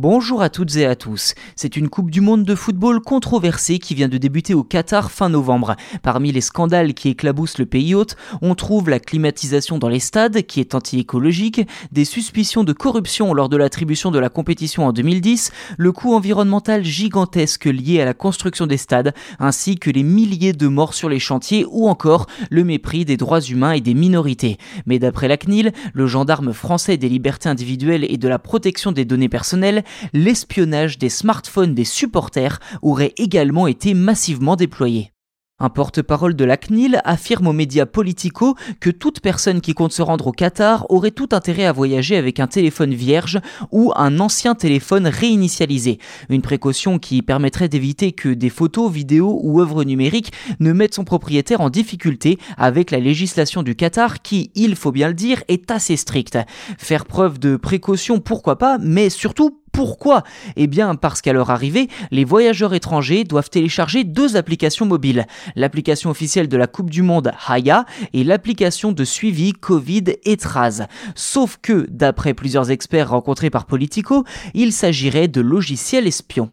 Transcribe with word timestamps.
Bonjour 0.00 0.42
à 0.42 0.48
toutes 0.48 0.76
et 0.76 0.86
à 0.86 0.94
tous. 0.94 1.34
C'est 1.56 1.76
une 1.76 1.88
Coupe 1.88 2.12
du 2.12 2.20
Monde 2.20 2.44
de 2.44 2.54
football 2.54 3.00
controversée 3.00 3.80
qui 3.80 3.96
vient 3.96 4.06
de 4.06 4.16
débuter 4.16 4.54
au 4.54 4.62
Qatar 4.62 5.10
fin 5.10 5.28
novembre. 5.28 5.74
Parmi 6.04 6.30
les 6.30 6.40
scandales 6.40 6.94
qui 6.94 7.08
éclaboussent 7.08 7.58
le 7.58 7.66
pays 7.66 7.96
hôte, 7.96 8.16
on 8.40 8.54
trouve 8.54 8.90
la 8.90 9.00
climatisation 9.00 9.76
dans 9.76 9.88
les 9.88 9.98
stades, 9.98 10.42
qui 10.42 10.60
est 10.60 10.76
anti-écologique, 10.76 11.62
des 11.90 12.04
suspicions 12.04 12.62
de 12.62 12.72
corruption 12.72 13.34
lors 13.34 13.48
de 13.48 13.56
l'attribution 13.56 14.12
de 14.12 14.20
la 14.20 14.28
compétition 14.28 14.86
en 14.86 14.92
2010, 14.92 15.50
le 15.76 15.90
coût 15.90 16.14
environnemental 16.14 16.84
gigantesque 16.84 17.64
lié 17.64 18.00
à 18.00 18.04
la 18.04 18.14
construction 18.14 18.68
des 18.68 18.76
stades, 18.76 19.14
ainsi 19.40 19.80
que 19.80 19.90
les 19.90 20.04
milliers 20.04 20.52
de 20.52 20.68
morts 20.68 20.94
sur 20.94 21.08
les 21.08 21.18
chantiers 21.18 21.66
ou 21.68 21.88
encore 21.88 22.28
le 22.52 22.62
mépris 22.62 23.04
des 23.04 23.16
droits 23.16 23.40
humains 23.40 23.72
et 23.72 23.80
des 23.80 23.94
minorités. 23.94 24.58
Mais 24.86 25.00
d'après 25.00 25.26
la 25.26 25.36
CNIL, 25.36 25.72
le 25.92 26.06
gendarme 26.06 26.52
français 26.52 26.98
des 26.98 27.08
libertés 27.08 27.48
individuelles 27.48 28.06
et 28.08 28.16
de 28.16 28.28
la 28.28 28.38
protection 28.38 28.92
des 28.92 29.04
données 29.04 29.28
personnelles, 29.28 29.82
l'espionnage 30.12 30.98
des 30.98 31.08
smartphones 31.08 31.74
des 31.74 31.84
supporters 31.84 32.60
aurait 32.82 33.14
également 33.16 33.66
été 33.66 33.94
massivement 33.94 34.56
déployé. 34.56 35.12
Un 35.60 35.70
porte-parole 35.70 36.36
de 36.36 36.44
la 36.44 36.56
CNIL 36.56 37.00
affirme 37.04 37.48
aux 37.48 37.52
médias 37.52 37.84
Politico 37.84 38.54
que 38.78 38.90
toute 38.90 39.18
personne 39.18 39.60
qui 39.60 39.74
compte 39.74 39.92
se 39.92 40.02
rendre 40.02 40.28
au 40.28 40.32
Qatar 40.32 40.86
aurait 40.88 41.10
tout 41.10 41.30
intérêt 41.32 41.64
à 41.64 41.72
voyager 41.72 42.16
avec 42.16 42.38
un 42.38 42.46
téléphone 42.46 42.94
vierge 42.94 43.40
ou 43.72 43.92
un 43.96 44.20
ancien 44.20 44.54
téléphone 44.54 45.08
réinitialisé. 45.08 45.98
Une 46.28 46.42
précaution 46.42 47.00
qui 47.00 47.22
permettrait 47.22 47.68
d'éviter 47.68 48.12
que 48.12 48.28
des 48.28 48.50
photos, 48.50 48.92
vidéos 48.92 49.40
ou 49.42 49.60
œuvres 49.60 49.82
numériques 49.82 50.32
ne 50.60 50.72
mettent 50.72 50.94
son 50.94 51.04
propriétaire 51.04 51.60
en 51.60 51.70
difficulté 51.70 52.38
avec 52.56 52.92
la 52.92 53.00
législation 53.00 53.64
du 53.64 53.74
Qatar 53.74 54.22
qui, 54.22 54.52
il 54.54 54.76
faut 54.76 54.92
bien 54.92 55.08
le 55.08 55.14
dire, 55.14 55.42
est 55.48 55.72
assez 55.72 55.96
stricte. 55.96 56.38
Faire 56.78 57.04
preuve 57.04 57.40
de 57.40 57.56
précaution, 57.56 58.20
pourquoi 58.20 58.58
pas, 58.58 58.78
mais 58.80 59.10
surtout 59.10 59.58
pourquoi 59.78 60.24
Eh 60.56 60.66
bien 60.66 60.96
parce 60.96 61.22
qu'à 61.22 61.32
leur 61.32 61.50
arrivée, 61.50 61.86
les 62.10 62.24
voyageurs 62.24 62.74
étrangers 62.74 63.22
doivent 63.22 63.48
télécharger 63.48 64.02
deux 64.02 64.34
applications 64.34 64.86
mobiles. 64.86 65.24
L'application 65.54 66.10
officielle 66.10 66.48
de 66.48 66.56
la 66.56 66.66
Coupe 66.66 66.90
du 66.90 67.02
Monde 67.02 67.30
Haya 67.46 67.84
et 68.12 68.24
l'application 68.24 68.90
de 68.90 69.04
suivi 69.04 69.52
Covid 69.52 70.02
Etraz. 70.24 70.88
Sauf 71.14 71.58
que, 71.62 71.86
d'après 71.90 72.34
plusieurs 72.34 72.72
experts 72.72 73.10
rencontrés 73.10 73.50
par 73.50 73.66
Politico, 73.66 74.24
il 74.52 74.72
s'agirait 74.72 75.28
de 75.28 75.40
logiciels 75.40 76.08
espions. 76.08 76.50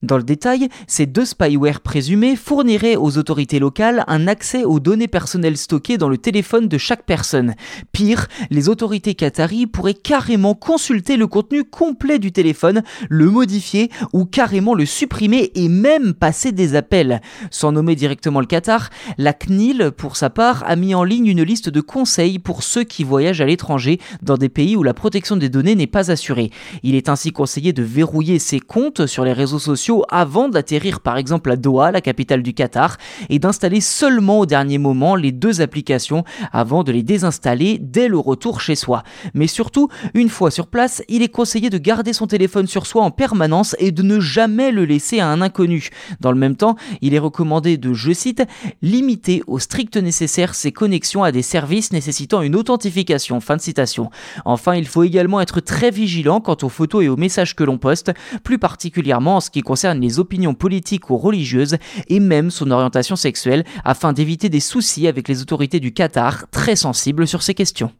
Dans 0.00 0.16
le 0.16 0.22
détail, 0.22 0.68
ces 0.86 1.06
deux 1.06 1.24
spyware 1.24 1.80
présumés 1.80 2.36
fourniraient 2.36 2.94
aux 2.94 3.18
autorités 3.18 3.58
locales 3.58 4.04
un 4.06 4.28
accès 4.28 4.62
aux 4.62 4.78
données 4.78 5.08
personnelles 5.08 5.56
stockées 5.56 5.98
dans 5.98 6.08
le 6.08 6.18
téléphone 6.18 6.68
de 6.68 6.78
chaque 6.78 7.04
personne. 7.04 7.56
Pire, 7.90 8.28
les 8.50 8.68
autorités 8.68 9.16
qataries 9.16 9.66
pourraient 9.66 9.94
carrément 9.94 10.54
consulter 10.54 11.16
le 11.16 11.26
contenu 11.26 11.64
complet 11.64 12.20
du 12.20 12.30
téléphone, 12.30 12.84
le 13.08 13.28
modifier 13.28 13.90
ou 14.12 14.24
carrément 14.24 14.76
le 14.76 14.86
supprimer 14.86 15.50
et 15.56 15.68
même 15.68 16.14
passer 16.14 16.52
des 16.52 16.76
appels. 16.76 17.20
Sans 17.50 17.72
nommer 17.72 17.96
directement 17.96 18.38
le 18.38 18.46
Qatar, 18.46 18.90
la 19.16 19.32
CNIL, 19.32 19.90
pour 19.96 20.14
sa 20.14 20.30
part, 20.30 20.62
a 20.68 20.76
mis 20.76 20.94
en 20.94 21.02
ligne 21.02 21.26
une 21.26 21.42
liste 21.42 21.70
de 21.70 21.80
conseils 21.80 22.38
pour 22.38 22.62
ceux 22.62 22.84
qui 22.84 23.02
voyagent 23.02 23.40
à 23.40 23.46
l'étranger 23.46 23.98
dans 24.22 24.36
des 24.36 24.48
pays 24.48 24.76
où 24.76 24.84
la 24.84 24.94
protection 24.94 25.36
des 25.36 25.48
données 25.48 25.74
n'est 25.74 25.88
pas 25.88 26.12
assurée. 26.12 26.50
Il 26.84 26.94
est 26.94 27.08
ainsi 27.08 27.32
conseillé 27.32 27.72
de 27.72 27.82
verrouiller 27.82 28.38
ses 28.38 28.60
comptes 28.60 29.06
sur 29.06 29.24
les 29.24 29.32
réseaux 29.32 29.58
sociaux 29.58 29.87
avant 30.08 30.48
d'atterrir 30.48 31.00
par 31.00 31.16
exemple 31.16 31.50
à 31.50 31.56
Doha, 31.56 31.90
la 31.90 32.00
capitale 32.00 32.42
du 32.42 32.54
Qatar, 32.54 32.96
et 33.28 33.38
d'installer 33.38 33.80
seulement 33.80 34.40
au 34.40 34.46
dernier 34.46 34.78
moment 34.78 35.16
les 35.16 35.32
deux 35.32 35.60
applications 35.60 36.24
avant 36.52 36.82
de 36.84 36.92
les 36.92 37.02
désinstaller 37.02 37.78
dès 37.80 38.08
le 38.08 38.18
retour 38.18 38.60
chez 38.60 38.74
soi. 38.74 39.02
Mais 39.34 39.46
surtout, 39.46 39.88
une 40.14 40.28
fois 40.28 40.50
sur 40.50 40.66
place, 40.66 41.02
il 41.08 41.22
est 41.22 41.28
conseillé 41.28 41.70
de 41.70 41.78
garder 41.78 42.12
son 42.12 42.26
téléphone 42.26 42.66
sur 42.66 42.86
soi 42.86 43.02
en 43.02 43.10
permanence 43.10 43.74
et 43.78 43.92
de 43.92 44.02
ne 44.02 44.20
jamais 44.20 44.70
le 44.70 44.84
laisser 44.84 45.20
à 45.20 45.28
un 45.28 45.40
inconnu. 45.40 45.88
Dans 46.20 46.32
le 46.32 46.38
même 46.38 46.56
temps, 46.56 46.76
il 47.00 47.14
est 47.14 47.18
recommandé 47.18 47.76
de, 47.76 47.94
je 47.94 48.12
cite, 48.12 48.42
limiter 48.82 49.42
au 49.46 49.58
strict 49.58 49.96
nécessaire 49.96 50.54
ses 50.54 50.72
connexions 50.72 51.22
à 51.22 51.32
des 51.32 51.42
services 51.42 51.92
nécessitant 51.92 52.42
une 52.42 52.56
authentification. 52.56 53.40
Fin 53.40 53.56
de 53.56 53.62
citation. 53.62 54.10
Enfin, 54.44 54.74
il 54.74 54.86
faut 54.86 55.02
également 55.02 55.40
être 55.40 55.60
très 55.60 55.90
vigilant 55.90 56.40
quant 56.40 56.56
aux 56.62 56.68
photos 56.68 57.04
et 57.04 57.08
aux 57.08 57.16
messages 57.16 57.54
que 57.54 57.64
l'on 57.64 57.78
poste, 57.78 58.12
plus 58.44 58.58
particulièrement 58.58 59.36
en 59.36 59.40
ce 59.40 59.50
qui 59.50 59.62
concerne 59.62 59.77
concerne 59.78 60.00
les 60.00 60.18
opinions 60.18 60.54
politiques 60.54 61.08
ou 61.08 61.16
religieuses 61.16 61.76
et 62.08 62.18
même 62.18 62.50
son 62.50 62.72
orientation 62.72 63.14
sexuelle 63.14 63.62
afin 63.84 64.12
d'éviter 64.12 64.48
des 64.48 64.58
soucis 64.58 65.06
avec 65.06 65.28
les 65.28 65.40
autorités 65.40 65.78
du 65.78 65.92
Qatar 65.92 66.50
très 66.50 66.74
sensibles 66.74 67.28
sur 67.28 67.44
ces 67.44 67.54
questions. 67.54 67.92